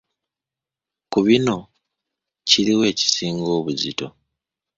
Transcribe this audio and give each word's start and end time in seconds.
Ku 1.11 1.19
bino 1.27 1.55
kiri 2.49 2.73
wa 2.79 2.85
ekisinga 2.91 3.49
obuzito? 3.59 4.07